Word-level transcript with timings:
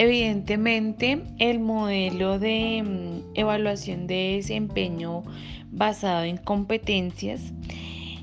evidentemente, 0.00 1.22
el 1.38 1.60
modelo 1.60 2.38
de 2.38 2.82
mm, 2.82 3.32
evaluación 3.34 4.06
de 4.06 4.36
desempeño 4.36 5.22
basado 5.70 6.24
en 6.24 6.38
competencias, 6.38 7.52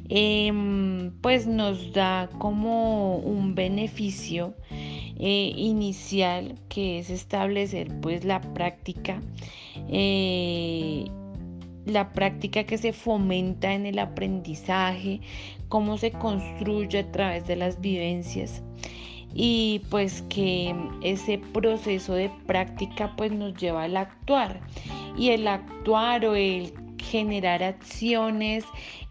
em, 0.09 1.11
pues 1.21 1.45
nos 1.45 1.93
da 1.93 2.29
como 2.39 3.17
un 3.17 3.53
beneficio 3.53 4.55
eh, 5.19 5.53
inicial 5.55 6.55
que 6.67 6.97
es 6.97 7.11
establecer 7.11 7.87
pues 8.01 8.25
la 8.25 8.41
práctica 8.41 9.21
eh, 9.89 11.05
la 11.85 12.11
práctica 12.11 12.63
que 12.65 12.77
se 12.77 12.91
fomenta 12.91 13.73
en 13.73 13.85
el 13.85 13.99
aprendizaje, 13.99 15.21
cómo 15.69 15.97
se 15.97 16.11
construye 16.11 16.99
a 16.99 17.11
través 17.11 17.47
de 17.47 17.55
las 17.55 17.79
vivencias 17.79 18.61
y 19.33 19.81
pues 19.89 20.23
que 20.29 20.75
ese 21.01 21.37
proceso 21.53 22.13
de 22.13 22.31
práctica 22.45 23.13
pues 23.15 23.31
nos 23.31 23.55
lleva 23.55 23.83
al 23.83 23.97
actuar 23.97 24.59
y 25.17 25.29
el 25.29 25.47
actuar 25.47 26.25
o 26.25 26.35
el 26.35 26.73
generar 26.97 27.63
acciones 27.63 28.65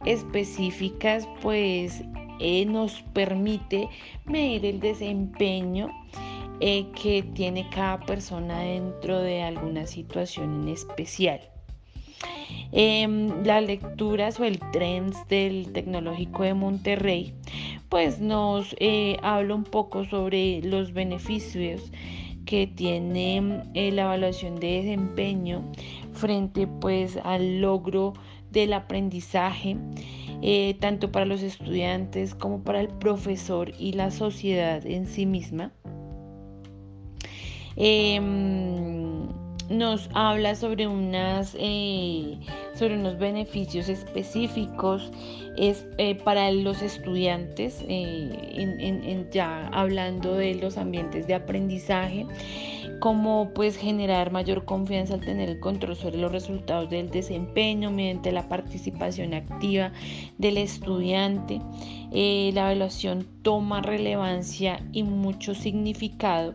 específicas 0.04 1.28
pues 1.42 2.02
eh, 2.40 2.66
nos 2.66 3.02
permite 3.14 3.88
medir 4.24 4.66
el 4.66 4.80
desempeño 4.80 5.90
eh, 6.60 6.86
que 7.00 7.22
tiene 7.22 7.68
cada 7.70 8.00
persona 8.00 8.60
dentro 8.60 9.20
de 9.20 9.42
alguna 9.42 9.86
situación 9.86 10.62
en 10.62 10.68
especial. 10.68 11.40
Em, 12.72 13.44
las 13.44 13.64
lecturas 13.64 14.38
o 14.40 14.44
el 14.44 14.58
Trends 14.72 15.16
del 15.28 15.72
Tecnológico 15.72 16.42
de 16.42 16.54
Monterrey, 16.54 17.32
pues 17.88 18.20
nos 18.20 18.74
eh, 18.78 19.16
habla 19.22 19.54
un 19.54 19.64
poco 19.64 20.04
sobre 20.04 20.60
los 20.62 20.92
beneficios 20.92 21.92
que 22.44 22.66
tiene 22.66 23.62
eh, 23.74 23.92
la 23.92 24.02
evaluación 24.02 24.56
de 24.56 24.82
desempeño 24.82 25.64
frente 26.12 26.66
pues 26.66 27.18
al 27.24 27.60
logro 27.60 28.14
del 28.50 28.72
aprendizaje 28.72 29.76
eh, 30.42 30.76
tanto 30.80 31.10
para 31.10 31.26
los 31.26 31.42
estudiantes 31.42 32.34
como 32.34 32.62
para 32.62 32.80
el 32.80 32.88
profesor 32.88 33.72
y 33.78 33.92
la 33.92 34.10
sociedad 34.10 34.84
en 34.86 35.06
sí 35.06 35.24
misma. 35.26 35.72
Em, 37.76 39.05
nos 39.68 40.08
habla 40.14 40.54
sobre, 40.54 40.86
unas, 40.86 41.56
eh, 41.58 42.38
sobre 42.74 42.94
unos 42.94 43.18
beneficios 43.18 43.88
específicos 43.88 45.10
es, 45.56 45.86
eh, 45.98 46.14
para 46.14 46.50
los 46.52 46.82
estudiantes, 46.82 47.84
eh, 47.88 49.26
ya 49.32 49.68
hablando 49.68 50.34
de 50.34 50.54
los 50.54 50.76
ambientes 50.76 51.26
de 51.26 51.34
aprendizaje, 51.34 52.26
como 53.00 53.50
pues 53.54 53.76
generar 53.76 54.30
mayor 54.30 54.64
confianza 54.64 55.14
al 55.14 55.20
tener 55.20 55.50
el 55.50 55.60
control 55.60 55.96
sobre 55.96 56.18
los 56.18 56.32
resultados 56.32 56.88
del 56.88 57.10
desempeño 57.10 57.90
mediante 57.90 58.32
la 58.32 58.48
participación 58.48 59.34
activa 59.34 59.92
del 60.38 60.56
estudiante. 60.58 61.60
la 62.10 62.72
evaluación 62.72 63.26
toma 63.42 63.82
relevancia 63.82 64.80
y 64.92 65.02
mucho 65.02 65.54
significado 65.54 66.54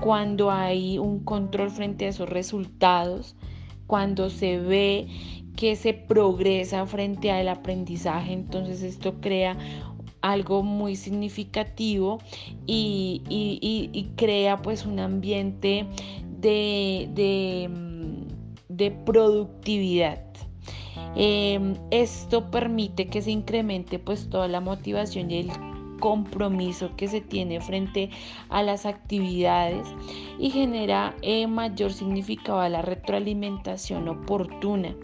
cuando 0.00 0.50
hay 0.50 0.98
un 0.98 1.20
control 1.20 1.70
frente 1.70 2.06
a 2.06 2.08
esos 2.08 2.28
resultados, 2.28 3.36
cuando 3.86 4.30
se 4.30 4.58
ve 4.58 5.08
que 5.56 5.76
se 5.76 5.94
progresa 5.94 6.86
frente 6.86 7.30
al 7.30 7.48
aprendizaje, 7.48 8.32
entonces 8.32 8.82
esto 8.82 9.20
crea 9.20 9.56
algo 10.20 10.62
muy 10.62 10.96
significativo 10.96 12.18
y, 12.66 14.08
crea 14.16 14.58
pues 14.58 14.84
un 14.84 14.98
ambiente 14.98 15.86
de, 16.40 17.08
de, 18.68 18.90
productividad. 19.04 20.22
Em, 21.14 21.74
esto 21.90 22.50
permite 22.50 23.06
que 23.06 23.22
se 23.22 23.30
incremente 23.30 23.98
pues 23.98 24.28
toda 24.28 24.48
la 24.48 24.60
motivación 24.60 25.30
y 25.30 25.38
el 25.38 25.50
compromiso 25.98 26.90
que 26.96 27.08
se 27.08 27.20
tiene 27.20 27.60
frente 27.60 28.10
a 28.48 28.62
las 28.62 28.86
actividades 28.86 29.86
y 30.38 30.50
genera 30.50 31.14
eh, 31.22 31.46
mayor 31.46 31.92
significado 31.92 32.60
a 32.60 32.68
la 32.68 32.82
retroalimentación 32.82 34.08
oportuna, 34.08 34.94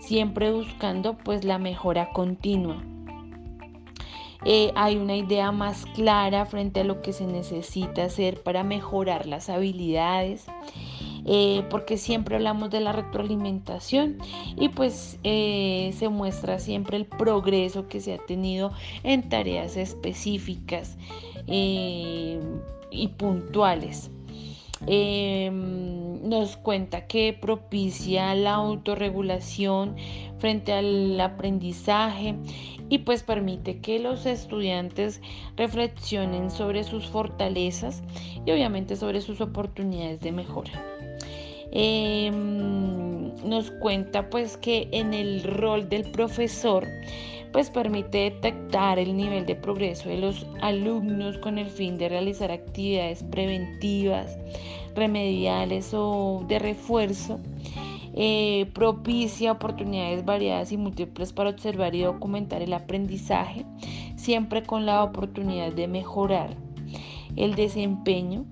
siempre 0.00 0.52
buscando 0.52 1.16
pues 1.16 1.44
la 1.44 1.58
mejora 1.58 2.10
continua. 2.12 2.82
Eh, 4.44 4.72
hay 4.76 4.96
una 4.96 5.16
idea 5.16 5.50
más 5.50 5.84
clara 5.94 6.46
frente 6.46 6.80
a 6.80 6.84
lo 6.84 7.02
que 7.02 7.12
se 7.12 7.26
necesita 7.26 8.04
hacer 8.04 8.42
para 8.42 8.62
mejorar 8.62 9.26
las 9.26 9.50
habilidades 9.50 10.46
eh, 11.30 11.62
porque 11.68 11.98
siempre 11.98 12.36
hablamos 12.36 12.70
de 12.70 12.80
la 12.80 12.92
retroalimentación 12.92 14.16
y 14.56 14.70
pues 14.70 15.18
eh, 15.24 15.94
se 15.94 16.08
muestra 16.08 16.58
siempre 16.58 16.96
el 16.96 17.04
progreso 17.04 17.86
que 17.86 18.00
se 18.00 18.14
ha 18.14 18.18
tenido 18.18 18.72
en 19.02 19.28
tareas 19.28 19.76
específicas 19.76 20.96
eh, 21.46 22.40
y 22.90 23.08
puntuales. 23.08 24.10
Em, 24.86 26.26
nos 26.26 26.56
cuenta 26.56 27.06
que 27.06 27.36
propicia 27.38 28.34
la 28.34 28.54
autorregulación 28.54 29.96
frente 30.38 30.72
al 30.72 31.20
aprendizaje 31.20 32.36
y 32.88 32.98
pues 32.98 33.22
permite 33.22 33.80
que 33.80 33.98
los 33.98 34.24
estudiantes 34.24 35.20
reflexionen 35.56 36.50
sobre 36.50 36.84
sus 36.84 37.06
fortalezas 37.06 38.02
y 38.46 38.50
obviamente 38.50 38.96
sobre 38.96 39.20
sus 39.20 39.42
oportunidades 39.42 40.20
de 40.20 40.32
mejora. 40.32 40.97
Em, 41.70 43.34
nos 43.44 43.70
cuenta 43.70 44.30
pues 44.30 44.56
que 44.56 44.88
en 44.92 45.12
el 45.12 45.42
rol 45.42 45.88
del 45.88 46.10
profesor 46.10 46.86
pues 47.52 47.70
permite 47.70 48.18
detectar 48.30 48.98
el 48.98 49.16
nivel 49.16 49.46
de 49.46 49.54
progreso 49.54 50.08
de 50.08 50.18
los 50.18 50.46
alumnos 50.60 51.38
con 51.38 51.58
el 51.58 51.66
fin 51.66 51.96
de 51.96 52.08
realizar 52.08 52.50
actividades 52.50 53.22
preventivas, 53.22 54.38
remediales 54.94 55.92
o 55.94 56.44
de 56.46 56.58
refuerzo. 56.58 57.38
Eh, 58.14 58.66
propicia 58.74 59.52
oportunidades 59.52 60.24
variadas 60.24 60.72
y 60.72 60.76
múltiples 60.76 61.32
para 61.32 61.50
observar 61.50 61.94
y 61.94 62.00
documentar 62.02 62.62
el 62.62 62.72
aprendizaje, 62.72 63.64
siempre 64.16 64.62
con 64.62 64.86
la 64.86 65.04
oportunidad 65.04 65.72
de 65.72 65.86
mejorar 65.86 66.56
el 67.36 67.54
desempeño 67.54 68.44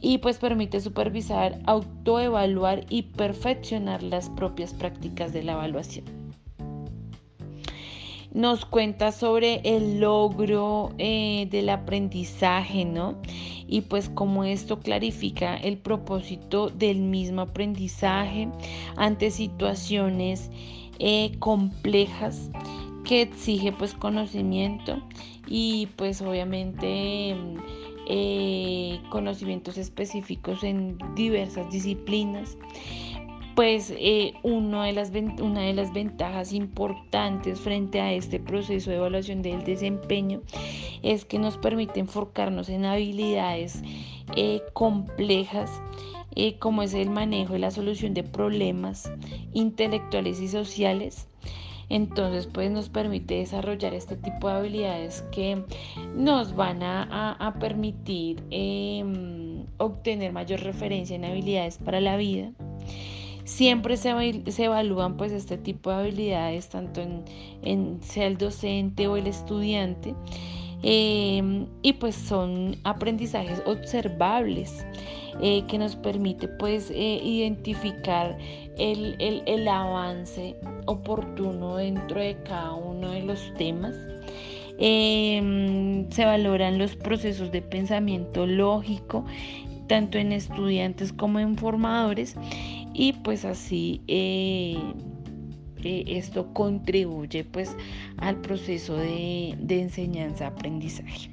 y 0.00 0.18
pues 0.18 0.38
permite 0.38 0.80
supervisar, 0.80 1.58
autoevaluar 1.66 2.84
y 2.88 3.02
perfeccionar 3.02 4.02
las 4.02 4.30
propias 4.30 4.72
prácticas 4.72 5.32
de 5.32 5.42
la 5.42 5.52
evaluación. 5.52 6.04
Nos 8.32 8.64
cuenta 8.64 9.10
sobre 9.10 9.60
el 9.64 10.00
logro 10.00 10.92
eh, 10.98 11.48
del 11.50 11.70
aprendizaje, 11.70 12.84
¿no? 12.84 13.16
Y 13.66 13.82
pues 13.82 14.10
cómo 14.10 14.44
esto 14.44 14.80
clarifica 14.80 15.56
el 15.56 15.78
propósito 15.78 16.68
del 16.68 16.98
mismo 16.98 17.42
aprendizaje 17.42 18.48
ante 18.96 19.30
situaciones 19.30 20.50
eh, 20.98 21.32
complejas 21.38 22.50
que 23.04 23.22
exige 23.22 23.72
pues 23.72 23.94
conocimiento 23.94 25.00
y 25.46 25.88
pues 25.96 26.20
obviamente 26.20 27.34
conocimientos 29.10 29.78
específicos 29.78 30.64
en 30.64 30.98
diversas 31.14 31.70
disciplinas. 31.70 32.56
Pues 33.54 33.92
eh, 33.96 34.34
de 34.84 34.92
las, 34.92 35.10
una 35.40 35.62
de 35.62 35.74
las 35.74 35.92
ventajas 35.92 36.52
importantes 36.52 37.60
frente 37.60 38.00
a 38.00 38.12
este 38.12 38.38
proceso 38.38 38.90
de 38.90 38.96
evaluación 38.96 39.42
del 39.42 39.64
desempeño 39.64 40.42
es 41.02 41.24
que 41.24 41.40
nos 41.40 41.58
permite 41.58 41.98
enfocarnos 41.98 42.68
en 42.68 42.84
habilidades 42.84 43.82
eh, 44.36 44.62
complejas 44.74 45.70
como 46.60 46.82
es 46.82 46.94
el 46.94 47.10
manejo 47.10 47.56
y 47.56 47.58
la 47.58 47.72
solución 47.72 48.14
de 48.14 48.22
problemas 48.22 49.10
intelectuales 49.54 50.40
y 50.40 50.46
sociales 50.46 51.26
entonces, 51.90 52.46
pues 52.46 52.70
nos 52.70 52.88
permite 52.88 53.36
desarrollar 53.36 53.94
este 53.94 54.16
tipo 54.16 54.48
de 54.48 54.54
habilidades 54.54 55.22
que 55.32 55.64
nos 56.14 56.54
van 56.54 56.82
a, 56.82 57.56
permitir 57.58 58.42
em, 58.50 59.64
obtener 59.78 60.32
mayor 60.32 60.60
referencia 60.60 61.16
en 61.16 61.24
habilidades 61.24 61.78
para 61.78 62.00
la 62.00 62.16
vida. 62.16 62.52
Siempre 63.44 63.96
se, 63.96 64.10
evalúan 64.58 65.16
pues 65.16 65.32
este 65.32 65.56
tipo 65.56 65.88
de 65.88 65.96
habilidades 65.96 66.68
tanto 66.68 67.00
en, 67.62 67.98
sea 68.02 68.26
el 68.26 68.36
docente 68.36 69.08
o 69.08 69.16
el 69.16 69.26
estudiante 69.26 70.14
em, 70.82 71.66
y 71.82 71.92
pues 71.94 72.14
son 72.14 72.76
aprendizajes 72.84 73.62
observables 73.66 74.84
eh, 75.40 75.64
que 75.68 75.78
nos 75.78 75.96
permite 75.96 76.48
pues 76.48 76.90
eh, 76.90 77.20
identificar 77.22 78.36
el, 78.76 79.16
el, 79.18 79.68
avance 79.68 80.56
oportuno 80.86 81.76
dentro 81.76 82.20
de 82.20 82.36
cada 82.44 82.72
uno 82.74 83.10
de 83.10 83.22
los 83.22 83.52
temas. 83.54 83.94
Em, 84.78 86.08
se 86.10 86.24
valoran 86.24 86.78
los 86.78 86.94
procesos 86.96 87.50
de 87.50 87.62
pensamiento 87.62 88.46
lógico 88.46 89.24
tanto 89.88 90.18
en 90.18 90.32
estudiantes 90.32 91.12
como 91.12 91.40
en 91.40 91.56
formadores 91.56 92.36
y 92.94 93.14
pues 93.14 93.44
así 93.44 94.00
eh, 94.06 94.76
esto 95.84 96.52
contribuye 96.52 97.44
pues 97.44 97.76
al 98.16 98.40
proceso 98.40 98.96
de, 98.96 99.54
de 99.58 99.82
enseñanza-aprendizaje. 99.82 101.30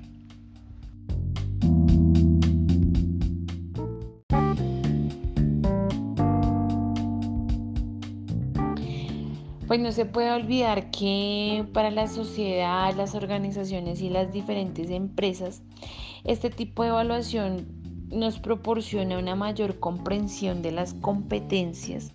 Pues 9.67 9.79
no 9.79 9.91
se 9.91 10.05
puede 10.05 10.31
olvidar 10.31 10.91
que 10.91 11.65
para 11.73 11.89
la 11.89 12.07
sociedad, 12.07 12.95
las 12.95 13.15
organizaciones 13.15 13.99
y 14.01 14.09
las 14.09 14.31
diferentes 14.31 14.91
empresas, 14.91 15.63
este 16.23 16.49
tipo 16.49 16.83
de 16.83 16.89
evaluación 16.89 17.65
nos 18.09 18.39
proporciona 18.39 19.17
una 19.17 19.35
mayor 19.35 19.79
comprensión 19.79 20.61
de 20.61 20.71
las 20.71 20.93
competencias 20.93 22.13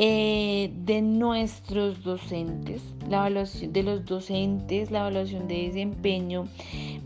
eh, 0.00 0.70
de 0.84 1.02
nuestros 1.02 2.04
docentes, 2.04 2.84
la 3.08 3.16
evaluación 3.26 3.72
de 3.72 3.82
los 3.82 4.04
docentes, 4.04 4.92
la 4.92 5.00
evaluación 5.00 5.48
de 5.48 5.66
desempeño 5.66 6.44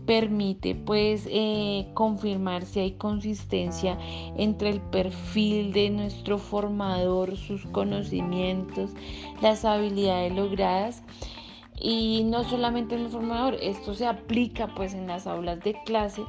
permite 0.05 0.75
pues 0.75 1.27
eh, 1.27 1.87
confirmar 1.95 2.65
si 2.67 2.81
hay 2.81 2.91
consistencia 2.91 3.97
entre 4.37 4.69
el 4.69 4.79
perfil 4.79 5.73
de 5.73 5.89
nuestro 5.89 6.37
formador, 6.37 7.35
sus 7.35 7.65
conocimientos, 7.65 8.91
las 9.41 9.65
habilidades 9.65 10.35
logradas 10.35 11.01
y 11.83 12.23
no 12.23 12.45
solamente 12.45 12.95
en 12.95 13.01
el 13.01 13.09
formador, 13.09 13.57
esto 13.61 13.93
se 13.93 14.07
aplica 14.07 14.67
pues 14.73 14.93
en 14.93 15.05
las 15.05 15.27
aulas 15.27 15.59
de 15.59 15.75
clase. 15.83 16.23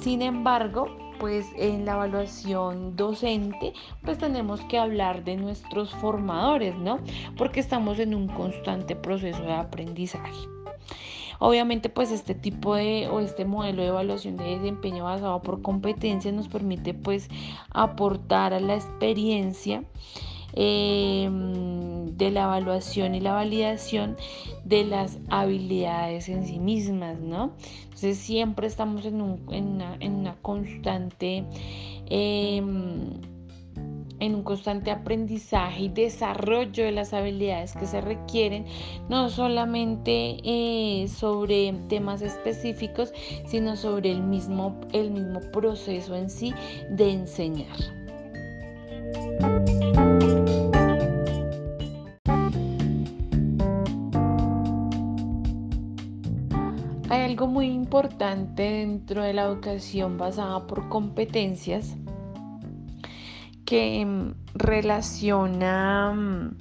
Sin 0.00 0.22
embargo, 0.22 0.86
pues 1.20 1.46
en 1.56 1.84
la 1.84 1.92
evaluación 1.92 2.96
docente, 2.96 3.74
pues 4.02 4.16
tenemos 4.16 4.62
que 4.62 4.78
hablar 4.78 5.22
de 5.22 5.36
nuestros 5.36 5.90
formadores, 5.96 6.74
¿no? 6.76 7.00
Porque 7.36 7.60
estamos 7.60 7.98
en 7.98 8.14
un 8.14 8.26
constante 8.28 8.96
proceso 8.96 9.42
de 9.42 9.52
aprendizaje. 9.52 10.48
Obviamente, 11.40 11.90
pues 11.90 12.10
este 12.10 12.34
tipo 12.34 12.74
de 12.74 13.08
o 13.08 13.20
este 13.20 13.44
modelo 13.44 13.82
de 13.82 13.88
evaluación 13.88 14.38
de 14.38 14.56
desempeño 14.56 15.04
basado 15.04 15.42
por 15.42 15.60
competencias 15.60 16.32
nos 16.32 16.48
permite 16.48 16.94
pues 16.94 17.28
aportar 17.70 18.54
a 18.54 18.60
la 18.60 18.76
experiencia 18.76 19.84
em, 20.56 22.16
de 22.16 22.30
la 22.30 22.44
evaluación 22.44 23.14
y 23.14 23.20
la 23.20 23.32
validación 23.32 24.16
de 24.64 24.84
las 24.84 25.18
habilidades 25.28 26.28
en 26.28 26.46
sí 26.46 26.58
mismas, 26.58 27.20
¿no? 27.20 27.52
Entonces 27.84 28.18
siempre 28.18 28.66
estamos 28.66 29.04
en, 29.06 29.20
una, 29.20 30.36
constante... 30.42 31.44
Em, 32.08 33.36
en 34.18 34.34
un 34.34 34.42
constante 34.42 34.90
aprendizaje 34.90 35.84
y 35.84 35.88
desarrollo 35.88 36.84
de 36.84 36.92
las 36.92 37.12
habilidades 37.12 37.74
que 37.74 37.86
se 37.86 38.00
requieren, 38.00 38.64
no 39.08 39.28
solamente 39.28 40.38
eh, 40.42 41.06
sobre 41.08 41.74
temas 41.88 42.22
específicos, 42.22 43.12
sino 43.46 43.76
sobre 43.76 44.10
el 44.10 44.22
mismo, 44.22 44.80
el 44.92 45.10
mismo 45.10 45.40
proceso 45.52 46.14
en 46.16 46.30
sí 46.30 46.54
de 46.90 47.12
enseñar. 47.12 47.76
Hay 57.08 57.20
algo 57.20 57.46
muy 57.46 57.66
importante 57.66 58.62
dentro 58.64 59.22
de 59.22 59.32
la 59.32 59.44
educación 59.44 60.18
basada 60.18 60.66
por 60.66 60.88
competencias 60.88 61.94
que 63.64 64.04
mm, 64.04 64.34
relaciona 64.54 66.12
mm, 66.12 66.56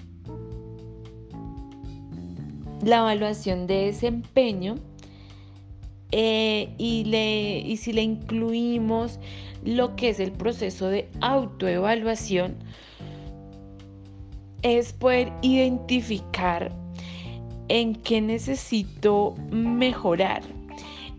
la 2.83 2.97
evaluación 2.97 3.65
de 3.65 3.85
desempeño 3.87 4.75
eh, 6.11 6.75
y, 6.77 7.11
y 7.65 7.77
si 7.77 7.91
le 7.91 8.03
incluimos 8.03 9.19
lo 9.63 9.95
que 9.95 10.09
es 10.09 10.19
el 10.19 10.31
proceso 10.31 10.89
de 10.89 11.09
autoevaluación, 11.21 12.55
es 14.61 14.93
poder 14.93 15.33
identificar 15.41 16.84
en 17.67 17.95
qué 17.95 18.21
necesito 18.21 19.35
mejorar. 19.51 20.41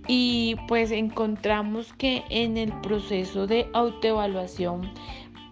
Y 0.09 0.57
pues 0.69 0.91
encontramos 0.93 1.93
que 1.95 2.23
en 2.31 2.57
el 2.57 2.73
proceso 2.81 3.47
de 3.47 3.69
autoevaluación 3.73 4.91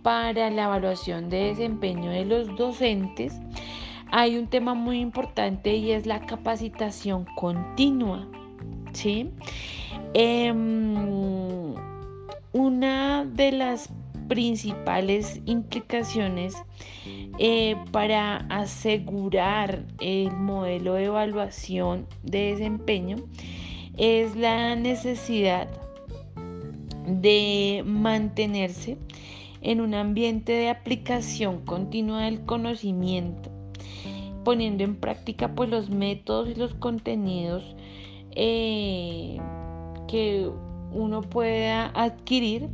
para 0.02 0.50
la 0.50 0.64
evaluación 0.64 1.29
de 1.31 1.46
desempeño 1.46 2.11
de 2.11 2.25
los 2.25 2.55
docentes, 2.56 3.35
hay 4.12 4.37
un 4.37 4.46
tema 4.46 4.75
muy 4.75 5.00
importante 5.00 5.75
y 5.75 5.91
es 5.91 6.06
la 6.06 6.20
capacitación 6.20 7.26
continua. 7.37 8.29
¿sí? 8.93 9.31
Em, 10.12 11.75
una 12.52 13.25
de 13.25 13.52
las 13.52 13.91
principales 14.28 15.40
implicaciones 15.46 16.54
eh, 17.38 17.76
para 17.92 18.38
asegurar 18.48 19.84
el 20.00 20.30
modelo 20.32 20.94
de 20.94 21.04
evaluación 21.04 22.06
de 22.22 22.52
desempeño 22.52 23.16
es 23.96 24.34
la 24.36 24.74
necesidad 24.76 25.68
de 27.06 27.82
mantenerse 27.86 28.98
en 29.60 29.80
un 29.80 29.94
ambiente 29.94 30.52
de 30.52 30.68
aplicación 30.68 31.64
continua 31.64 32.22
del 32.24 32.44
conocimiento, 32.44 33.50
poniendo 34.44 34.84
en 34.84 34.96
práctica 34.96 35.54
pues 35.54 35.70
los 35.70 35.90
métodos 35.90 36.50
y 36.50 36.54
los 36.54 36.74
contenidos 36.74 37.74
eh, 38.32 39.38
que 40.08 40.50
uno 40.94 41.20
pueda 41.23 41.87
adquirir 41.94 42.69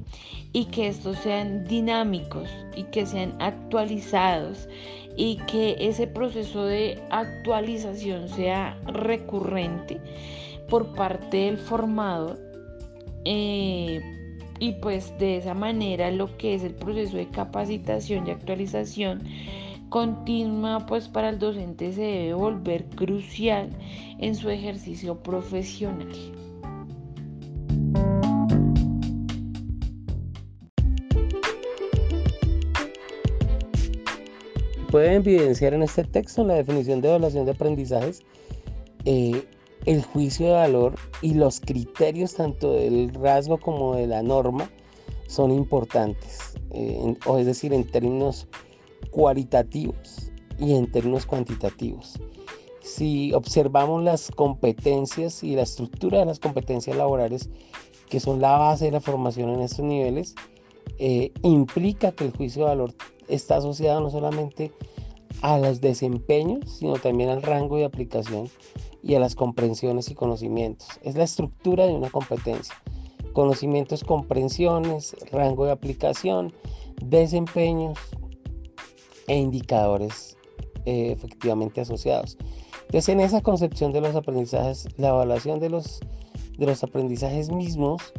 y 0.53 0.67
que 0.67 0.89
estos 0.89 1.17
sean 1.19 1.65
dinámicos 1.65 2.49
y 2.77 2.85
que 2.85 3.07
sean 3.07 3.35
actualizados 3.41 4.69
y 5.17 5.37
que 5.47 5.77
ese 5.81 6.07
proceso 6.07 6.65
de 6.65 7.03
actualización 7.11 8.29
sea 8.29 8.79
recurrente 8.87 10.01
por 10.69 10.95
parte 10.95 11.39
del 11.39 11.59
formador 11.59 12.39
eh, 13.25 14.01
y 14.59 14.73
pues 14.73 15.17
de 15.19 15.39
esa 15.39 15.55
manera 15.55 16.11
lo 16.11 16.37
que 16.37 16.55
es 16.55 16.63
el 16.63 16.75
proceso 16.75 17.17
de 17.17 17.29
capacitación 17.29 18.27
y 18.27 18.31
actualización 18.31 19.23
continua 19.89 20.87
pues 20.87 21.09
para 21.09 21.31
el 21.31 21.39
docente 21.39 21.93
se 21.93 22.03
debe 22.03 22.35
volver 22.35 22.85
crucial 22.91 23.69
en 24.19 24.35
su 24.35 24.49
ejercicio 24.49 25.23
profesional. 25.23 26.09
Puede 34.91 35.15
evidenciar 35.15 35.73
en 35.73 35.85
este 35.85 36.03
texto, 36.03 36.43
en 36.43 36.49
la 36.49 36.55
definición 36.55 37.01
de 37.01 37.09
evaluación 37.11 37.45
de 37.45 37.53
aprendizajes, 37.53 38.23
eh, 39.05 39.45
el 39.87 40.03
juicio 40.03 40.47
de 40.47 40.53
valor 40.53 40.97
y 41.23 41.35
los 41.35 41.61
criterios 41.61 42.35
tanto 42.35 42.73
del 42.73 43.15
rasgo 43.15 43.59
como 43.59 43.95
de 43.95 44.09
la 44.09 44.23
norma 44.23 44.69
son 45.29 45.53
importantes, 45.53 46.55
eh, 46.73 47.15
o 47.25 47.39
es 47.39 47.47
decir, 47.47 47.73
en 47.73 47.85
términos 47.85 48.49
cualitativos 49.13 50.33
y 50.59 50.75
en 50.75 50.91
términos 50.91 51.25
cuantitativos. 51.25 52.19
Si 52.83 53.33
observamos 53.33 54.03
las 54.03 54.33
competencias 54.33 55.45
y 55.45 55.55
la 55.55 55.63
estructura 55.63 56.19
de 56.19 56.27
las 56.27 56.41
competencias 56.41 56.97
laborales, 56.97 57.49
que 58.09 58.19
son 58.19 58.41
la 58.41 58.59
base 58.59 58.87
de 58.87 58.91
la 58.91 59.01
formación 59.01 59.51
en 59.51 59.61
estos 59.61 59.85
niveles, 59.85 60.35
eh, 60.99 61.33
implica 61.43 62.11
que 62.11 62.25
el 62.25 62.37
juicio 62.37 62.65
de 62.65 62.71
valor 62.71 62.95
está 63.31 63.57
asociado 63.57 64.01
no 64.01 64.11
solamente 64.11 64.73
a 65.43 65.59
los 65.59 65.81
desempeños, 65.81 66.71
sino 66.79 66.95
también 66.95 67.31
al 67.31 67.43
rango 67.43 67.77
de 67.77 67.85
aplicación 67.85 68.49
y 69.03 69.15
a 69.15 69.21
las 69.21 69.35
comprensiones 69.35 70.11
y 70.11 70.15
conocimientos. 70.15 70.89
Es 71.03 71.15
la 71.15 71.25
estructura 71.25 71.87
de 71.87 71.95
una 71.95 72.11
competencia. 72.11 72.75
Conocimientos, 73.33 74.05
comprensiones, 74.05 75.17
rango 75.31 75.65
de 75.65 75.73
aplicación, 75.73 76.53
desempeños 77.03 77.99
e 79.29 79.39
indicadores 79.39 80.37
eh, 80.85 81.13
efectivamente 81.13 81.81
asociados. 81.81 82.37
Entonces, 82.83 83.09
en 83.09 83.21
esa 83.21 83.41
concepción 83.41 83.93
de 83.93 84.01
los 84.01 84.17
aprendizajes, 84.17 84.89
la 84.97 85.11
evaluación 85.11 85.61
de 85.61 85.71
los, 85.71 86.01
de 86.59 86.67
los 86.67 86.83
aprendizajes 86.83 87.51
mismos 87.51 88.13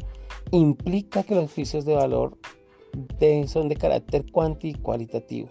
implica 0.50 1.22
que 1.22 1.34
los 1.34 1.52
juicios 1.52 1.84
de 1.84 1.94
valor 1.94 2.38
son 3.46 3.68
de 3.68 3.76
carácter 3.76 4.24
cuanti 4.30 4.70
y 4.70 4.74
cualitativo. 4.74 5.48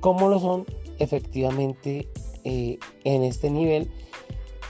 ¿Cómo 0.00 0.28
lo 0.28 0.38
son? 0.38 0.66
Efectivamente, 0.98 2.08
eh, 2.44 2.78
en 3.04 3.22
este 3.22 3.50
nivel 3.50 3.90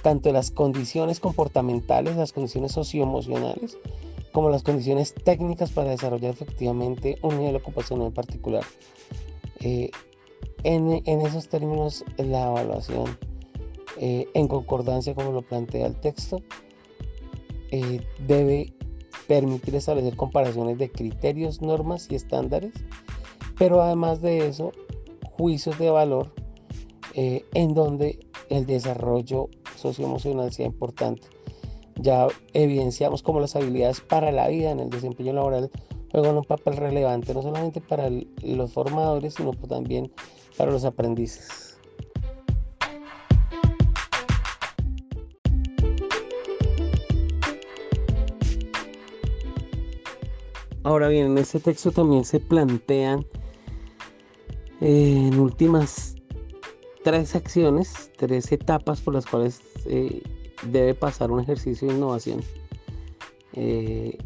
tanto 0.03 0.33
las 0.33 0.51
condiciones 0.51 1.21
comportamentales, 1.21 2.17
las 2.17 2.33
condiciones 2.33 2.73
socioemocionales, 2.73 3.79
como 4.33 4.51
las 4.51 4.63
condiciones 4.63 5.15
técnicas 5.15 5.71
para 5.71 5.91
desarrollar 5.91 6.33
efectivamente 6.33 7.19
un 7.23 7.39
nivel 7.39 7.57
ocupacional 7.57 8.13
particular. 8.13 8.65
Eh, 9.61 9.91
en, 10.65 11.03
esos 11.07 11.49
términos, 11.49 12.05
la 12.19 12.49
evaluación, 12.49 13.17
eh, 13.99 14.27
en 14.35 14.49
concordancia 14.49 15.15
como 15.15 15.33
lo 15.33 15.43
plantea 15.43 15.87
el 15.87 15.97
texto, 15.97 16.41
eh, 17.71 18.01
debe 18.27 18.73
permitir 19.29 19.75
establecer 19.75 20.17
comparaciones 20.17 20.79
de 20.79 20.91
criterios, 20.91 21.61
normas 21.63 22.09
y 22.11 22.15
estándares, 22.15 22.73
pero 23.59 23.83
además 23.83 24.21
de 24.21 24.49
eso, 24.49 24.73
juicios 25.23 25.79
de 25.79 25.91
valor 25.91 26.33
en 27.15 27.75
donde 27.75 28.19
el 28.49 28.65
desarrollo 28.67 29.49
socioemocional 29.77 30.53
sea 30.53 30.67
importante 30.67 31.29
ya 31.97 32.29
evidenciamos 32.53 33.23
cómo 33.23 33.41
las 33.41 33.57
habilidades 33.57 34.01
para 34.01 34.33
la 34.33 34.49
vida 34.49 34.71
en 34.71 34.81
el 34.81 34.91
desempeño 34.91 35.33
laboral 35.33 35.71
juegan 36.11 36.37
un 36.37 36.45
papel 36.45 36.77
relevante 36.77 37.33
no 37.35 37.43
solamente 37.43 37.81
para 37.81 38.11
los 38.43 38.73
formadores, 38.73 39.35
sino 39.35 39.53
también 39.53 40.11
para 40.57 40.71
los 40.71 40.85
aprendices. 40.85 41.72
Ahora 50.93 51.09
bien, 51.09 51.25
en 51.29 51.39
este 51.39 51.59
texto 51.59 51.91
también 51.91 52.23
se 52.23 52.39
plantean 52.39 53.25
eh, 54.83 55.27
en 55.27 55.41
últimas 55.41 56.17
tres 57.03 57.35
acciones, 57.35 58.13
tres 58.19 58.53
etapas 58.53 59.01
por 59.01 59.15
las 59.15 59.25
cuales 59.25 59.63
eh, 59.87 60.23
debe 60.67 60.93
pasar 60.93 61.31
un 61.31 61.41
ejercicio 61.41 61.89
de 61.89 61.95
innovación. 61.95 62.43
Eh, 63.55 64.19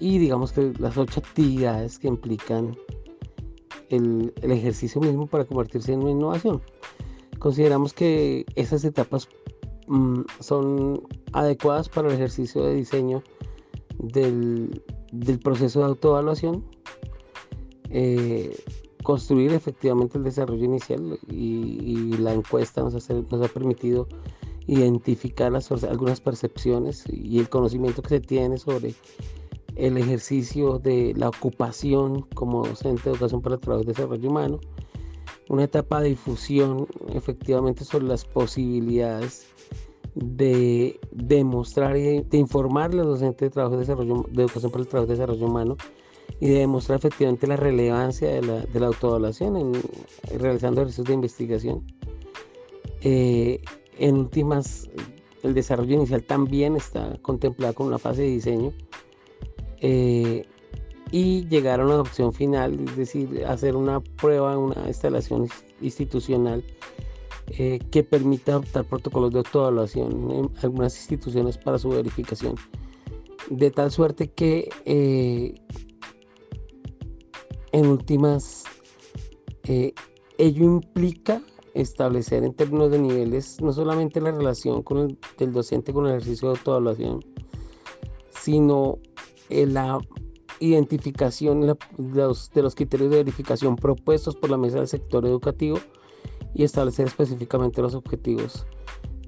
y 0.00 0.16
digamos 0.16 0.52
que 0.52 0.72
las 0.78 0.96
ocho 0.96 1.20
actividades 1.20 1.98
que 1.98 2.08
implican 2.08 2.74
el, 3.90 4.32
ejercicio 4.40 5.02
mismo 5.02 5.26
para 5.26 5.44
convertirse 5.44 5.92
en 5.92 6.00
una 6.00 6.12
innovación. 6.12 6.62
Consideramos 7.38 7.92
que 7.92 8.46
esas 8.54 8.82
etapas 8.86 9.28
mm, 9.86 10.22
son 10.40 11.02
adecuadas 11.34 11.90
para 11.90 12.08
el 12.08 12.14
ejercicio 12.14 12.64
de 12.64 12.74
diseño 12.74 13.22
del, 13.98 14.82
proceso 15.42 15.80
de 15.80 15.86
autoevaluación, 15.86 16.64
eh, 17.90 18.56
construir 19.02 19.52
efectivamente 19.52 20.18
el 20.18 20.24
desarrollo 20.24 20.64
inicial 20.64 21.18
y, 21.28 22.16
la 22.18 22.32
encuesta 22.32 22.82
nos, 22.82 23.10
ha 23.10 23.48
permitido 23.48 24.08
identificar 24.66 25.52
algunas 25.88 26.20
percepciones 26.20 27.04
y 27.08 27.38
el 27.38 27.48
conocimiento 27.48 28.02
que 28.02 28.08
se 28.08 28.20
tiene 28.20 28.58
sobre 28.58 28.94
el 29.76 29.96
ejercicio 29.98 30.78
de 30.78 31.14
la 31.16 31.28
ocupación 31.28 32.22
como 32.34 32.66
docente 32.66 33.04
de 33.04 33.10
educación 33.10 33.42
para 33.42 33.54
el 33.56 33.60
trabajo 33.60 33.84
y 33.84 33.86
desarrollo 33.86 34.28
humano, 34.28 34.60
una 35.48 35.64
etapa 35.64 36.00
de 36.00 36.08
difusión 36.08 36.88
efectivamente 37.14 37.84
sobre 37.84 38.06
las 38.06 38.24
posibilidades 38.24 39.46
de 40.16 40.98
demostrar 41.12 41.94
y 41.98 42.22
de 42.22 42.38
informar 42.38 42.90
a 42.90 42.94
los 42.94 43.06
docentes 43.06 43.48
de 43.48 43.50
trabajo 43.50 43.74
de 43.74 43.80
desarrollo 43.80 44.24
de 44.30 44.42
educación 44.42 44.72
para 44.72 44.82
el 44.82 44.88
trabajo 44.88 45.12
y 45.12 45.14
desarrollo 45.14 45.46
humano 45.46 45.76
y 46.40 46.48
de 46.48 46.60
demostrar 46.60 46.98
efectivamente 46.98 47.46
la 47.46 47.56
relevancia 47.56 48.28
de 48.28 48.40
la, 48.40 48.60
de 48.60 48.80
la 48.80 48.86
autoevaluación 48.86 49.56
en, 49.58 49.72
realizando 50.38 50.80
ejercicios 50.80 51.06
de 51.06 51.14
investigación. 51.14 51.84
Eh, 53.02 53.60
en 53.98 54.16
últimas, 54.16 54.88
el 55.42 55.52
desarrollo 55.52 55.94
inicial 55.94 56.22
también 56.22 56.76
está 56.76 57.18
contemplado 57.20 57.74
con 57.74 57.86
una 57.86 57.98
fase 57.98 58.22
de 58.22 58.28
diseño 58.28 58.72
eh, 59.82 60.46
y 61.10 61.46
llegar 61.48 61.80
a 61.80 61.84
una 61.84 61.94
adopción 61.94 62.32
final, 62.32 62.80
es 62.88 62.96
decir, 62.96 63.44
hacer 63.46 63.76
una 63.76 64.00
prueba, 64.00 64.56
una 64.56 64.88
instalación 64.88 65.48
institucional 65.82 66.64
eh, 67.48 67.78
que 67.90 68.02
permita 68.02 68.52
adoptar 68.52 68.84
protocolos 68.84 69.32
de 69.32 69.38
autoevaluación 69.38 70.30
en 70.30 70.50
algunas 70.62 70.96
instituciones 70.96 71.56
para 71.56 71.78
su 71.78 71.90
verificación. 71.90 72.56
De 73.50 73.70
tal 73.70 73.92
suerte 73.92 74.32
que 74.32 74.68
eh, 74.84 75.54
en 77.72 77.86
últimas 77.86 78.64
ello 80.38 80.64
implica 80.64 81.42
establecer 81.74 82.44
en 82.44 82.54
términos 82.54 82.92
de 82.92 83.00
niveles 83.00 83.60
no 83.60 83.72
solamente 83.72 84.20
la 84.20 84.30
relación 84.30 84.82
con 84.84 84.98
el, 84.98 85.18
del 85.38 85.52
docente 85.52 85.92
con 85.92 86.06
el 86.06 86.12
ejercicio 86.12 86.48
de 86.48 86.58
autoevaluación, 86.58 87.24
sino 88.30 88.98
la 89.48 89.98
identificación 90.60 91.60
de 91.60 92.62
los 92.62 92.74
criterios 92.74 93.10
de 93.10 93.16
verificación 93.18 93.76
propuestos 93.76 94.36
por 94.36 94.50
la 94.50 94.56
mesa 94.56 94.78
del 94.78 94.88
sector 94.88 95.26
educativo 95.26 95.78
y 96.56 96.64
establecer 96.64 97.06
específicamente 97.06 97.82
los 97.82 97.94
objetivos 97.94 98.66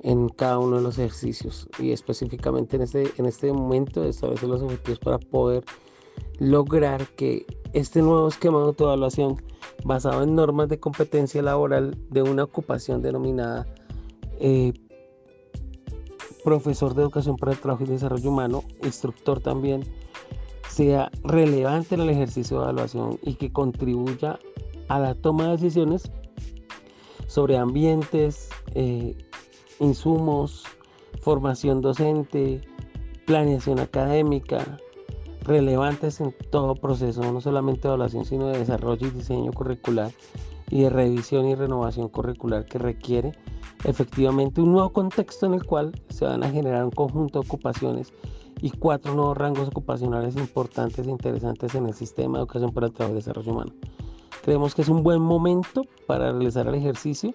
en 0.02 0.30
cada 0.30 0.58
uno 0.58 0.76
de 0.76 0.82
los 0.82 0.98
ejercicios. 0.98 1.68
Y 1.78 1.92
específicamente 1.92 2.76
en 2.76 2.82
este, 2.82 3.12
en 3.18 3.26
este 3.26 3.52
momento 3.52 4.02
establecer 4.02 4.48
los 4.48 4.62
objetivos 4.62 4.98
para 4.98 5.18
poder 5.18 5.62
lograr 6.38 7.06
que 7.16 7.44
este 7.74 8.00
nuevo 8.00 8.28
esquema 8.28 8.60
de 8.60 8.64
autoevaluación 8.64 9.42
basado 9.84 10.22
en 10.22 10.34
normas 10.34 10.70
de 10.70 10.80
competencia 10.80 11.42
laboral 11.42 11.98
de 12.08 12.22
una 12.22 12.44
ocupación 12.44 13.02
denominada 13.02 13.66
eh, 14.40 14.72
profesor 16.44 16.94
de 16.94 17.02
educación 17.02 17.36
para 17.36 17.52
el 17.52 17.58
trabajo 17.58 17.84
y 17.84 17.88
desarrollo 17.88 18.30
humano, 18.30 18.64
instructor 18.82 19.40
también, 19.40 19.84
sea 20.70 21.10
relevante 21.24 21.94
en 21.94 22.00
el 22.02 22.10
ejercicio 22.10 22.56
de 22.56 22.62
evaluación 22.62 23.18
y 23.22 23.34
que 23.34 23.52
contribuya 23.52 24.38
a 24.88 24.98
la 24.98 25.14
toma 25.14 25.44
de 25.44 25.50
decisiones 25.52 26.10
sobre 27.28 27.56
ambientes, 27.56 28.48
eh, 28.74 29.16
insumos, 29.78 30.64
formación 31.20 31.80
docente, 31.80 32.60
planeación 33.26 33.78
académica, 33.78 34.78
relevantes 35.42 36.20
en 36.20 36.34
todo 36.50 36.74
proceso, 36.74 37.20
no 37.30 37.40
solamente 37.40 37.82
de 37.82 37.88
evaluación, 37.88 38.24
sino 38.24 38.48
de 38.48 38.58
desarrollo 38.58 39.06
y 39.06 39.10
diseño 39.10 39.52
curricular 39.52 40.10
y 40.70 40.82
de 40.82 40.90
revisión 40.90 41.46
y 41.46 41.54
renovación 41.54 42.08
curricular 42.08 42.64
que 42.64 42.78
requiere 42.78 43.32
efectivamente 43.84 44.60
un 44.60 44.72
nuevo 44.72 44.90
contexto 44.90 45.46
en 45.46 45.54
el 45.54 45.64
cual 45.64 45.92
se 46.08 46.24
van 46.24 46.42
a 46.42 46.50
generar 46.50 46.84
un 46.84 46.90
conjunto 46.90 47.40
de 47.40 47.46
ocupaciones 47.46 48.12
y 48.60 48.70
cuatro 48.70 49.14
nuevos 49.14 49.36
rangos 49.36 49.68
ocupacionales 49.68 50.34
importantes 50.36 51.06
e 51.06 51.10
interesantes 51.10 51.74
en 51.74 51.86
el 51.86 51.94
sistema 51.94 52.38
de 52.38 52.42
educación 52.42 52.72
para 52.72 52.86
el 52.86 52.92
trabajo 52.92 53.14
y 53.14 53.18
desarrollo 53.18 53.52
humano. 53.52 53.72
Creemos 54.42 54.74
que 54.74 54.82
es 54.82 54.88
un 54.88 55.02
buen 55.02 55.20
momento 55.20 55.82
para 56.06 56.32
realizar 56.32 56.66
el 56.68 56.74
ejercicio, 56.74 57.34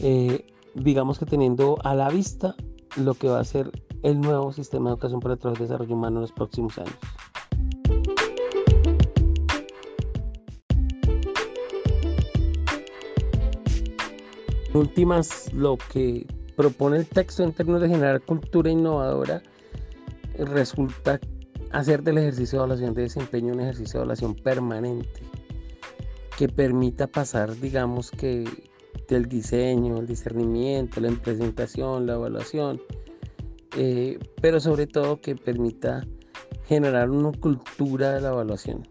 eh, 0.00 0.46
digamos 0.74 1.18
que 1.18 1.26
teniendo 1.26 1.78
a 1.84 1.94
la 1.94 2.08
vista 2.08 2.54
lo 2.96 3.14
que 3.14 3.28
va 3.28 3.40
a 3.40 3.44
ser 3.44 3.70
el 4.02 4.20
nuevo 4.20 4.52
sistema 4.52 4.90
de 4.90 4.94
educación 4.94 5.20
para 5.20 5.34
el 5.34 5.40
trabajo 5.40 5.62
y 5.62 5.66
desarrollo 5.66 5.94
humano 5.94 6.16
en 6.16 6.22
los 6.22 6.32
próximos 6.32 6.78
años. 6.78 6.96
últimas, 14.72 15.52
lo 15.52 15.76
que 15.92 16.26
propone 16.56 16.98
el 16.98 17.06
texto 17.06 17.42
en 17.42 17.52
términos 17.52 17.82
de 17.82 17.88
generar 17.88 18.20
cultura 18.20 18.70
innovadora 18.70 19.42
resulta 20.38 21.20
hacer 21.72 22.02
del 22.02 22.18
ejercicio 22.18 22.58
de 22.58 22.64
evaluación 22.64 22.94
de 22.94 23.02
desempeño 23.02 23.52
un 23.52 23.60
ejercicio 23.60 23.94
de 23.94 23.98
evaluación 23.98 24.34
permanente 24.34 25.20
que 26.40 26.48
permita 26.48 27.06
pasar, 27.06 27.54
digamos 27.60 28.10
que 28.10 28.48
del 29.10 29.26
diseño, 29.26 29.98
el 29.98 30.06
discernimiento, 30.06 30.98
la 30.98 31.10
presentación, 31.10 32.06
la 32.06 32.14
evaluación, 32.14 32.80
eh, 33.76 34.18
pero 34.40 34.58
sobre 34.58 34.86
todo 34.86 35.20
que 35.20 35.36
permita 35.36 36.02
generar 36.64 37.10
una 37.10 37.30
cultura 37.32 38.14
de 38.14 38.22
la 38.22 38.30
evaluación 38.30 38.88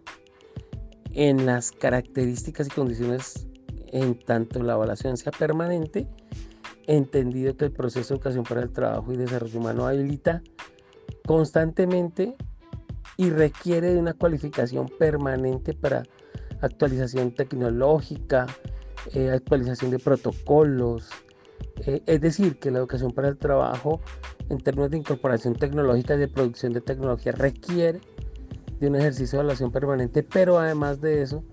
en 1.14 1.48
las 1.48 1.72
características 1.72 2.68
y 2.68 2.70
condiciones 2.70 3.48
en 3.94 4.20
tanto 4.20 4.62
la 4.62 4.74
evaluación 4.74 5.18
sea 5.18 5.32
permanente, 5.32 6.08
entendido 6.86 7.58
que 7.58 7.66
el 7.66 7.72
proceso 7.72 8.10
de 8.10 8.18
educación 8.18 8.44
para 8.44 8.62
el 8.62 8.70
trabajo 8.70 9.12
y 9.12 9.18
desarrollo 9.18 9.60
humano 9.60 9.88
habilita 9.88 10.44
constantemente 11.26 12.36
y 13.18 13.32
requiere 13.32 13.96
de 13.96 14.00
una 14.00 14.14
cualificación 14.14 14.88
permanente 15.00 15.74
para 15.74 16.04
actualización 16.62 17.32
tecnológica, 17.32 18.48
eh, 19.14 19.32
actualización 19.32 19.92
de 19.92 20.00
protocolos. 20.00 21.10
Eh, 21.86 22.02
es 22.06 22.22
decir, 22.22 22.60
que 22.60 22.72
la 22.72 22.80
educación 22.80 23.12
para 23.12 23.30
el 23.30 23.38
trabajo 23.38 24.02
en 24.50 24.60
términos 24.60 24.92
de 24.92 24.98
incorporación 24.98 25.56
tecnológica 25.56 26.16
y 26.16 26.20
de 26.20 26.28
producción 26.28 26.74
de 26.74 26.82
tecnología 26.82 27.32
requiere 27.32 28.02
de 28.80 28.88
un 28.88 28.96
ejercicio 28.96 29.38
de 29.38 29.44
evaluación 29.44 29.72
permanente, 29.72 30.24
pero 30.24 30.58
además 30.58 31.02
de 31.02 31.22
eso, 31.22 31.44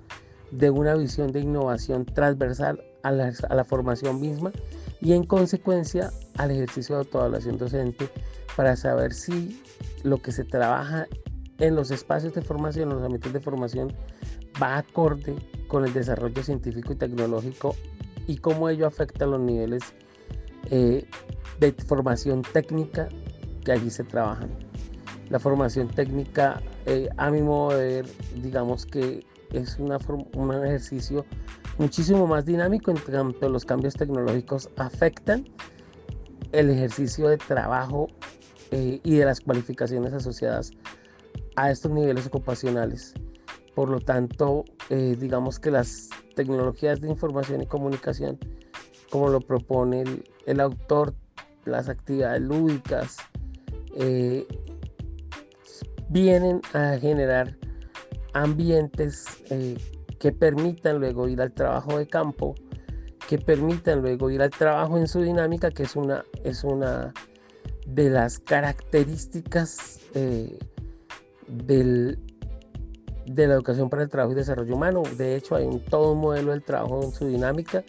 de 0.51 0.71
una 0.71 0.95
visión 0.95 1.33
de 1.33 1.41
innovación 1.41 2.05
transversal 2.05 2.83
a 3.03 3.13
la, 3.13 3.65
formación 3.65 4.21
misma 4.21 4.53
y 5.01 5.13
en 5.13 5.25
consecuencia 5.25 6.11
al 6.39 6.51
ejercicio 6.51 6.97
de 6.97 7.01
autoevaluación 7.01 7.59
docente 7.59 8.09
para 8.57 8.75
saber 8.77 9.13
si 9.13 9.63
lo 10.03 10.19
que 10.19 10.33
se 10.33 10.45
trabaja 10.45 11.07
en 11.59 11.75
los 11.75 11.91
espacios 11.91 12.35
de 12.35 12.43
formación, 12.43 12.91
en 12.91 12.97
los 12.97 13.05
ambientes 13.05 13.33
de 13.33 13.41
formación, 13.41 13.93
va 14.63 14.79
acorde 14.79 15.35
con 15.69 15.85
el 15.85 15.93
desarrollo 15.93 16.43
científico 16.43 16.93
y 16.93 16.97
tecnológico 16.97 17.75
y 18.27 18.37
cómo 18.39 18.69
ello 18.69 18.87
afecta 18.87 19.27
los 19.27 19.41
niveles 19.41 19.83
eh, 20.71 21.07
de 21.61 21.73
formación 21.73 22.43
técnica 22.43 23.09
que 23.65 23.73
allí 23.73 23.91
se 23.91 24.05
trabajan. 24.05 24.51
La 25.31 25.39
formación 25.39 25.89
técnica, 25.89 26.63
eh, 26.87 27.09
a 27.17 27.31
mi 27.31 27.43
modo 27.43 27.77
de 27.77 27.87
ver, 27.87 28.07
digamos 28.43 28.87
que 28.87 29.25
es 29.53 29.79
una 29.79 29.99
un 30.35 30.53
ejercicio 30.53 31.25
muchísimo 31.79 32.27
más 32.27 32.45
dinámico 32.47 32.91
en 32.91 32.99
cuanto 32.99 33.49
los 33.49 33.65
cambios 33.65 33.95
tecnológicos 33.95 34.71
afectan 34.77 35.45
el 36.53 36.71
ejercicio 36.71 37.29
de 37.29 37.37
trabajo 37.37 38.09
eh, 38.71 39.01
y 39.03 39.17
de 39.17 39.25
las 39.25 39.41
cualificaciones 39.41 40.13
asociadas 40.13 40.71
a 41.57 41.71
estos 41.71 41.91
niveles 41.91 42.27
ocupacionales. 42.27 43.15
Por 43.77 43.91
lo 43.91 44.01
tanto, 44.01 44.65
eh, 44.91 45.17
digamos 45.21 45.61
que 45.61 45.71
las 45.71 46.11
tecnologías 46.35 47.01
de 47.01 47.09
información 47.09 47.63
y 47.63 47.67
comunicación, 47.67 48.39
como 49.11 49.29
lo 49.29 49.41
propone 49.41 50.03
el, 50.47 50.61
autor, 50.61 51.15
las 51.65 51.89
actividades 51.89 52.43
lúdicas, 52.43 53.19
eh, 53.95 54.45
vienen 56.09 56.61
a 56.73 56.99
generar 56.99 57.57
ambientes 58.33 59.25
que 60.19 60.33
permitan 60.33 60.99
luego 60.99 61.29
ir 61.29 61.41
al 61.41 61.53
trabajo 61.53 61.99
de 61.99 62.09
campo, 62.09 62.57
que 63.29 63.39
permitan 63.39 64.03
luego 64.03 64.31
ir 64.31 64.43
al 64.43 64.51
trabajo 64.51 64.99
en 64.99 65.07
su 65.07 65.21
dinámica, 65.21 65.71
que 65.71 65.83
es 65.83 65.97
una, 65.97 66.25
es 66.45 66.65
una 66.65 67.13
de 67.87 68.11
las 68.11 68.39
características 68.39 70.01
eh, 70.15 70.59
del, 71.47 72.19
de 73.27 73.47
la 73.47 73.55
educación 73.55 73.91
para 73.91 74.03
el 74.03 74.09
trabajo 74.09 74.33
y 74.33 74.37
desarrollo 74.37 74.75
humano. 74.75 75.03
De 75.17 75.37
hecho, 75.37 75.57
hay 75.57 75.67
un, 75.67 75.81
todo 75.81 76.13
un 76.13 76.21
modelo 76.21 76.53
del 76.53 76.63
trabajo 76.63 77.03
en 77.03 77.13
su 77.13 77.27
dinámica 77.27 77.85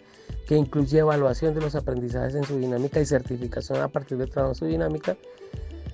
que 0.46 0.56
incluye 0.56 0.98
evaluación 0.98 1.54
de 1.54 1.60
los 1.60 1.74
aprendizajes 1.74 2.34
en 2.34 2.44
su 2.44 2.58
dinámica 2.58 3.00
y 3.00 3.06
certificación 3.06 3.80
a 3.80 3.88
partir 3.88 4.18
del 4.18 4.30
trabajo 4.30 4.52
en 4.52 4.56
su 4.56 4.66
dinámica, 4.66 5.16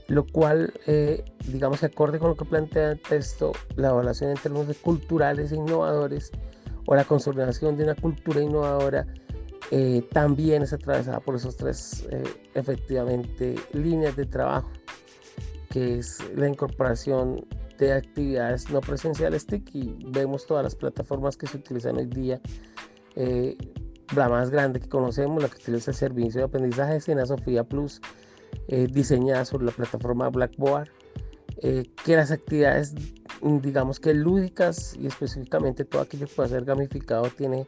lo 0.08 0.26
cual, 0.26 0.72
eh, 0.86 1.24
digamos, 1.48 1.82
acorde 1.82 2.18
con 2.18 2.30
lo 2.30 2.36
que 2.36 2.44
plantea 2.44 2.92
el 2.92 3.00
texto, 3.00 3.52
la 3.76 3.88
evaluación 3.90 4.30
en 4.30 4.36
términos 4.36 4.68
de 4.68 4.74
culturales 4.74 5.52
e 5.52 5.56
innovadores 5.56 6.30
o 6.86 6.94
la 6.94 7.04
consolidación 7.04 7.76
de 7.76 7.84
una 7.84 7.94
cultura 7.94 8.40
innovadora 8.40 9.06
eh, 9.70 10.06
también 10.12 10.62
es 10.62 10.72
atravesada 10.72 11.20
por 11.20 11.36
esos 11.36 11.56
tres, 11.56 12.06
eh, 12.10 12.22
efectivamente, 12.54 13.56
líneas 13.72 14.14
de 14.14 14.26
trabajo, 14.26 14.70
que 15.70 15.98
es 15.98 16.18
la 16.36 16.48
incorporación 16.48 17.44
de 17.78 17.92
actividades 17.92 18.70
no 18.70 18.80
presenciales 18.80 19.46
TIC 19.46 19.74
y 19.74 19.96
vemos 20.08 20.46
todas 20.46 20.64
las 20.64 20.74
plataformas 20.74 21.36
que 21.36 21.46
se 21.46 21.56
utilizan 21.56 21.96
hoy 21.96 22.06
día. 22.06 22.40
Eh, 23.16 23.56
la 24.14 24.28
más 24.28 24.50
grande 24.50 24.80
que 24.80 24.88
conocemos, 24.88 25.42
la 25.42 25.48
que 25.48 25.56
utiliza 25.56 25.90
el 25.90 25.96
servicio 25.96 26.40
de 26.40 26.44
aprendizaje, 26.46 26.96
es 26.96 27.04
Sena 27.04 27.26
Sofía 27.26 27.64
Plus, 27.64 28.00
diseñada 28.68 29.44
sobre 29.44 29.66
la 29.66 29.72
plataforma 29.72 30.28
Blackboard, 30.28 30.88
que 31.60 32.16
las 32.16 32.30
actividades, 32.30 32.94
digamos 33.42 33.98
que 33.98 34.14
lúdicas 34.14 34.94
y 35.00 35.06
específicamente 35.06 35.84
todo 35.84 36.02
aquello 36.02 36.26
que 36.26 36.34
pueda 36.34 36.50
ser 36.50 36.64
gamificado 36.64 37.28
tiene 37.30 37.66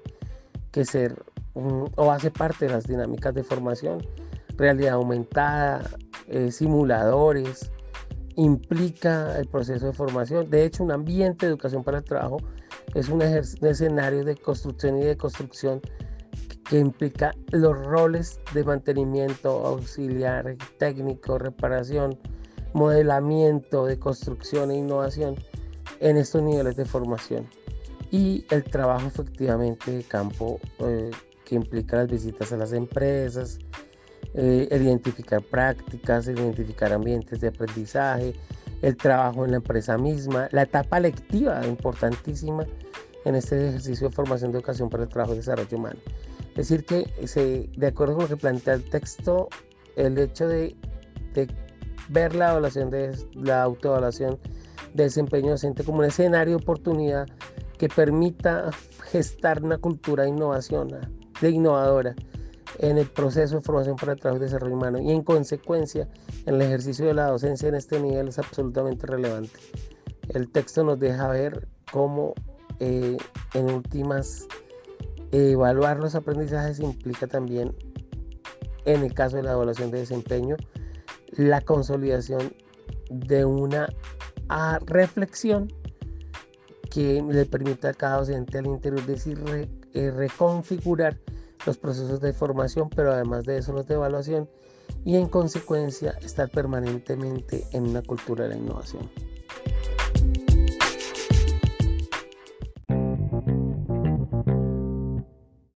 que 0.71 0.85
ser 0.85 1.17
o 1.57 2.13
hace 2.13 2.31
parte 2.31 2.67
de 2.67 2.73
las 2.73 2.87
dinámicas 2.87 3.35
de 3.35 3.43
formación, 3.43 4.07
realidad 4.57 4.95
aumentada, 4.95 5.89
eh, 6.29 6.51
simuladores, 6.51 7.71
implica 8.37 9.39
el 9.39 9.47
proceso 9.47 9.87
de 9.87 9.93
formación. 9.93 10.49
De 10.51 10.65
hecho, 10.65 10.85
un 10.85 10.93
ambiente 10.93 11.47
de 11.47 11.53
educación 11.53 11.83
para 11.83 11.99
el 11.99 12.05
trabajo 12.05 12.39
es 12.95 13.09
un, 13.09 13.23
escenario 13.23 14.25
de 14.25 14.37
construcción 14.37 14.99
y 14.99 15.05
de 15.05 15.17
construcción 15.17 15.81
que 16.69 16.79
implica 16.79 17.35
los 17.53 17.77
roles 17.87 18.41
de 18.53 18.65
mantenimiento 18.65 19.67
auxiliar, 19.67 20.57
técnico, 20.79 21.39
reparación, 21.39 22.19
modelamiento 22.75 23.87
de 23.87 23.99
construcción 23.99 24.71
e 24.71 24.79
innovación 24.79 25.37
en 26.01 26.17
estos 26.17 26.43
niveles 26.43 26.77
de 26.77 26.85
formación 26.85 27.49
y 28.11 28.45
el 28.51 28.65
trabajo 28.65 29.07
efectivamente 29.07 29.91
de 29.91 30.03
campo 30.03 30.61
eh, 30.81 31.11
que 31.45 31.55
implica 31.55 31.99
las 31.99 32.11
visitas 32.11 32.53
a 32.53 32.57
las 32.57 32.73
empresas, 32.73 33.59
eh, 34.37 34.69
identificar 34.71 35.43
prácticas, 35.43 36.29
identificar 36.29 36.93
ambientes 36.93 37.41
de 37.41 37.49
aprendizaje, 37.49 38.35
el 38.83 38.95
trabajo 38.97 39.47
en 39.47 39.53
la 39.53 39.57
empresa 39.57 39.97
misma, 39.97 40.49
la 40.53 40.63
etapa 40.63 41.01
lectiva 41.01 41.67
importantísima 41.67 42.67
en 43.25 43.35
este 43.35 43.69
ejercicio 43.69 44.09
de 44.09 44.15
formación 44.15 44.53
de 44.53 44.59
educación 44.59 44.91
para 44.91 45.05
el 45.05 45.09
trabajo 45.09 45.33
y 45.33 45.37
desarrollo 45.39 45.79
humano. 45.79 45.99
Es 46.51 46.69
decir, 46.69 46.85
que 46.85 47.27
se, 47.27 47.71
de 47.77 47.87
acuerdo 47.87 48.17
con 48.17 48.25
lo 48.25 48.29
que 48.29 48.37
plantea 48.37 48.75
el 48.75 48.85
texto, 48.91 49.49
el 49.97 50.19
hecho 50.19 50.47
de, 50.47 50.77
de 51.33 51.49
ver 52.11 52.35
la 52.35 52.51
evaluación 52.51 52.91
de 52.91 53.17
la 53.33 53.63
autoevaluación 53.63 54.39
de 54.93 55.05
desempeño 55.05 55.53
docente 55.53 55.83
como 55.83 55.99
un 56.01 56.05
escenario 56.05 56.59
de 56.59 56.63
oportunidad 56.63 57.27
que 57.79 57.89
permita 57.89 58.71
gestar 59.11 59.63
una 59.63 59.79
cultura 59.79 60.25
de 60.25 60.31
innovación, 60.31 60.89
de 61.41 61.51
innovadora 61.51 62.15
en 62.79 62.99
el 62.99 63.07
proceso 63.07 63.57
de 63.57 63.63
formación 63.63 63.97
para 63.97 64.13
el 64.13 64.21
trabajo 64.21 64.43
y 64.43 64.45
desarrollo 64.45 64.75
humano 64.75 64.99
y 64.99 65.11
en 65.11 65.23
consecuencia 65.23 66.09
en 66.47 66.55
el 66.57 66.63
ejercicio 66.63 67.07
de 67.07 67.15
la 67.15 67.27
docencia 67.27 67.69
en 67.69 67.75
este 67.75 68.01
nivel 68.01 68.29
es 68.29 68.39
absolutamente 68.39 69.07
relevante. 69.07 69.59
El 70.29 70.51
texto 70.51 70.85
nos 70.85 70.99
deja 70.99 71.29
ver 71.29 71.69
cómo 71.93 72.35
eh, 72.81 73.17
en 73.55 73.71
últimas 73.71 74.47
evaluar 75.33 75.99
los 75.99 76.15
aprendizajes 76.15 76.81
implica 76.81 77.27
también 77.27 77.75
en 78.85 79.03
el 79.03 79.13
caso 79.15 79.37
de 79.37 79.43
la 79.43 79.53
evaluación 79.53 79.91
de 79.91 79.99
desempeño 79.99 80.57
la 81.33 81.61
consolidación 81.61 82.55
de 83.11 83.45
una 83.45 83.89
reflexión 84.87 85.73
que 86.91 87.23
le 87.23 87.45
permita 87.45 87.91
a 87.91 87.95
cada 87.95 88.19
docente 88.19 88.59
al 88.59 88.67
interior 88.67 89.05
decir 89.05 89.39
eh, 89.93 90.11
reconfigurar 90.11 91.19
los 91.67 91.77
procesos 91.79 92.21
de 92.21 92.33
formación, 92.33 92.89
pero 92.89 93.13
además 93.13 93.45
de 93.45 93.59
eso 93.59 93.73
los 93.73 93.87
de 93.87 93.95
evaluación 93.95 94.49
y 95.05 95.17
en 95.17 95.29
consecuencia 95.29 96.17
estar 96.23 96.49
permanentemente 96.49 97.67
en 97.73 97.89
una 97.89 98.03
cultura 98.03 98.45
de 98.45 98.51
la 98.51 98.57
innovación. 98.57 99.11